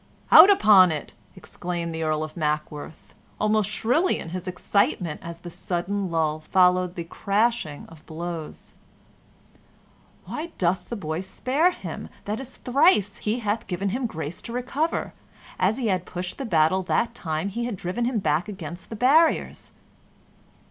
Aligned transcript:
"Out 0.31 0.49
upon 0.49 0.91
it!" 0.91 1.13
exclaimed 1.35 1.93
the 1.93 2.01
Earl 2.01 2.23
of 2.23 2.35
Mackworth, 2.35 3.13
almost 3.39 3.69
shrilly 3.69 4.17
in 4.17 4.29
his 4.29 4.47
excitement, 4.47 5.21
as 5.23 5.37
the 5.37 5.51
sudden 5.51 6.09
lull 6.09 6.39
followed 6.39 6.95
the 6.95 7.03
crashing 7.03 7.85
of 7.87 8.03
blows. 8.07 8.73
"Why 10.25 10.53
doth 10.57 10.89
the 10.89 10.95
boy 10.95 11.21
spare 11.21 11.69
him? 11.69 12.09
That 12.25 12.39
is 12.39 12.57
thrice 12.57 13.17
he 13.17 13.41
hath 13.41 13.67
given 13.67 13.89
him 13.89 14.07
grace 14.07 14.41
to 14.41 14.51
recover; 14.53 15.13
an 15.59 15.75
he 15.75 15.85
had 15.89 16.07
pushed 16.07 16.39
the 16.39 16.45
battle 16.45 16.81
that 16.81 17.13
time 17.13 17.49
he 17.49 17.65
had 17.65 17.75
driven 17.75 18.05
him 18.05 18.17
back 18.17 18.47
against 18.49 18.89
the 18.89 18.95
barriers." 18.95 19.71